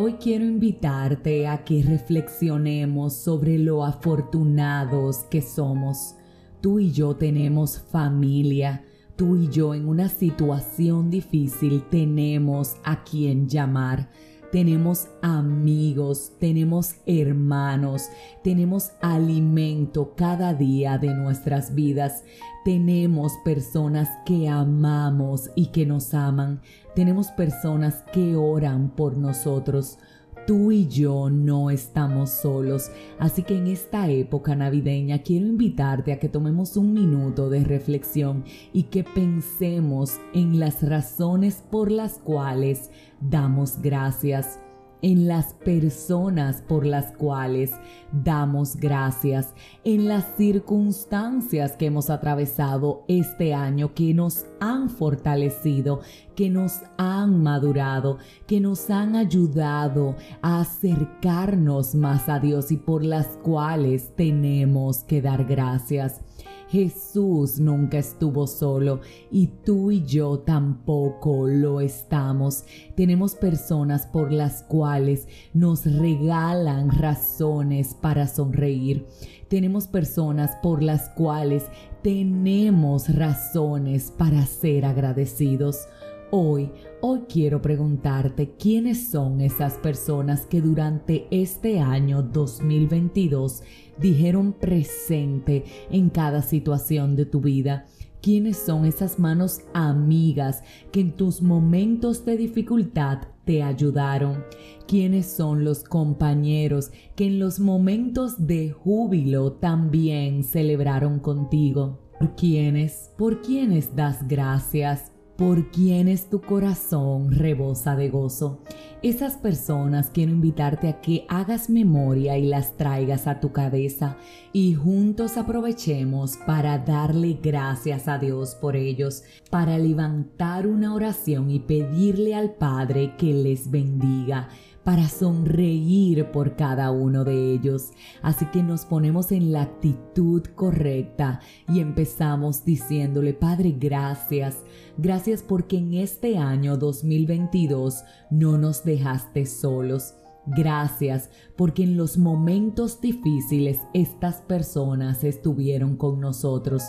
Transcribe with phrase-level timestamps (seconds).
[0.00, 6.14] Hoy quiero invitarte a que reflexionemos sobre lo afortunados que somos.
[6.60, 8.84] Tú y yo tenemos familia.
[9.16, 14.08] Tú y yo en una situación difícil tenemos a quien llamar
[14.50, 18.08] tenemos amigos, tenemos hermanos,
[18.42, 22.24] tenemos alimento cada día de nuestras vidas,
[22.64, 26.62] tenemos personas que amamos y que nos aman,
[26.98, 30.00] tenemos personas que oran por nosotros
[30.48, 32.90] tú y yo no estamos solos.
[33.20, 38.42] Así que en esta época navideña quiero invitarte a que tomemos un minuto de reflexión
[38.72, 42.90] y que pensemos en las razones por las cuales
[43.20, 44.58] damos gracias
[45.02, 47.72] en las personas por las cuales
[48.12, 56.00] damos gracias, en las circunstancias que hemos atravesado este año que nos han fortalecido,
[56.34, 63.04] que nos han madurado, que nos han ayudado a acercarnos más a Dios y por
[63.04, 66.20] las cuales tenemos que dar gracias.
[66.68, 72.64] Jesús nunca estuvo solo y tú y yo tampoco lo estamos.
[72.94, 79.06] Tenemos personas por las cuales nos regalan razones para sonreír.
[79.48, 81.64] Tenemos personas por las cuales
[82.02, 85.88] tenemos razones para ser agradecidos.
[86.30, 93.62] Hoy, hoy quiero preguntarte quiénes son esas personas que durante este año 2022
[93.98, 97.86] dijeron presente en cada situación de tu vida.
[98.20, 104.44] ¿Quiénes son esas manos amigas que en tus momentos de dificultad te ayudaron?
[104.88, 112.00] ¿Quiénes son los compañeros que en los momentos de júbilo también celebraron contigo?
[112.18, 113.12] ¿Por quiénes?
[113.16, 115.12] ¿Por quiénes das gracias?
[115.38, 118.58] Por quienes tu corazón rebosa de gozo.
[119.02, 124.16] Esas personas quiero invitarte a que hagas memoria y las traigas a tu cabeza
[124.52, 131.60] y juntos aprovechemos para darle gracias a Dios por ellos, para levantar una oración y
[131.60, 134.48] pedirle al Padre que les bendiga
[134.88, 137.90] para sonreír por cada uno de ellos.
[138.22, 144.64] Así que nos ponemos en la actitud correcta y empezamos diciéndole, Padre, gracias.
[144.96, 150.14] Gracias porque en este año 2022 no nos dejaste solos.
[150.46, 156.82] Gracias porque en los momentos difíciles estas personas estuvieron con nosotros.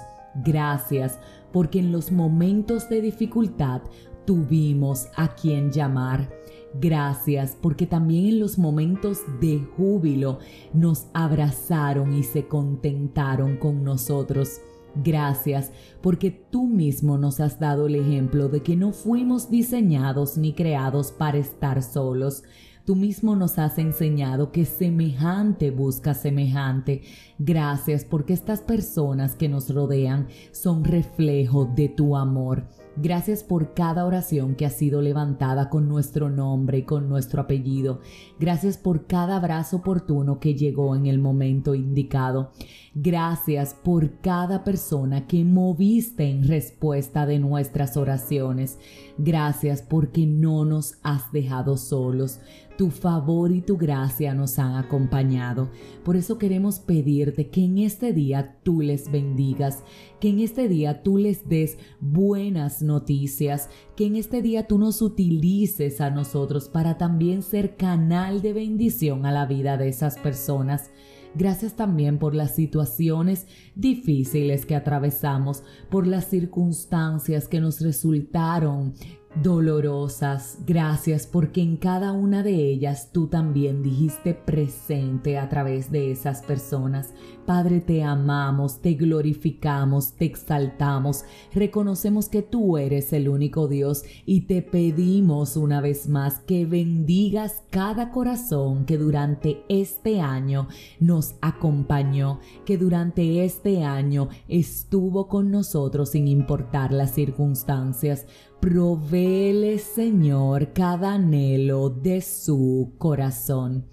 [0.46, 1.20] Gracias
[1.52, 3.82] porque en los momentos de dificultad
[4.26, 6.39] tuvimos a quien llamar.
[6.74, 10.40] Gracias porque también en los momentos de júbilo
[10.74, 14.62] nos abrazaron y se contentaron con nosotros.
[14.96, 15.72] Gracias
[16.02, 21.12] porque tú mismo nos has dado el ejemplo de que no fuimos diseñados ni creados
[21.12, 22.44] para estar solos.
[22.86, 27.04] Tú mismo nos has enseñado que semejante busca semejante.
[27.38, 32.68] Gracias porque estas personas que nos rodean son reflejo de tu amor.
[32.96, 38.02] Gracias por cada oración que ha sido levantada con nuestro nombre y con nuestro apellido.
[38.40, 42.52] Gracias por cada abrazo oportuno que llegó en el momento indicado.
[42.94, 48.80] Gracias por cada persona que moviste en respuesta de nuestras oraciones.
[49.18, 52.40] Gracias porque no nos has dejado solos.
[52.80, 55.70] Tu favor y tu gracia nos han acompañado.
[56.06, 59.84] Por eso queremos pedirte que en este día tú les bendigas,
[60.22, 65.02] que en este día tú les des buenas noticias, que en este día tú nos
[65.02, 70.90] utilices a nosotros para también ser canal de bendición a la vida de esas personas.
[71.36, 73.46] Gracias también por las situaciones
[73.76, 78.94] difíciles que atravesamos, por las circunstancias que nos resultaron
[79.36, 80.58] dolorosas.
[80.66, 86.42] Gracias porque en cada una de ellas tú también dijiste presente a través de esas
[86.42, 87.14] personas.
[87.46, 94.42] Padre, te amamos, te glorificamos, te exaltamos, reconocemos que tú eres el único Dios y
[94.42, 100.68] te pedimos una vez más que bendigas cada corazón que durante este año
[101.00, 108.28] nos acompañó, que durante este año estuvo con nosotros sin importar las circunstancias.
[108.60, 113.86] Provéele, Señor, cada anhelo de su corazón.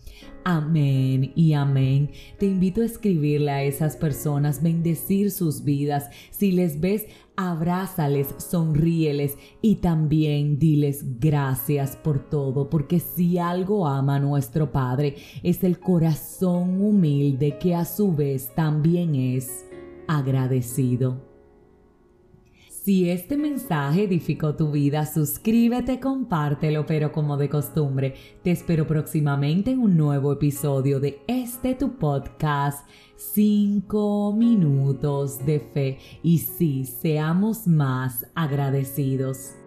[0.45, 2.11] Amén y amén.
[2.39, 6.11] Te invito a escribirle a esas personas, bendecir sus vidas.
[6.31, 14.19] Si les ves, abrázales, sonríeles y también diles gracias por todo, porque si algo ama
[14.19, 19.65] nuestro Padre es el corazón humilde que a su vez también es
[20.09, 21.26] agradecido.
[22.87, 29.73] Si este mensaje edificó tu vida, suscríbete, compártelo, pero como de costumbre, te espero próximamente
[29.73, 35.99] en un nuevo episodio de este tu podcast, 5 minutos de fe.
[36.23, 39.66] Y sí, seamos más agradecidos.